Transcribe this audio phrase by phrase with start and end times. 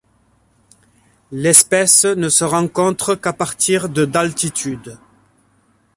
[1.31, 4.97] L'espèce ne se rencontre qu'à partir de d'altitude.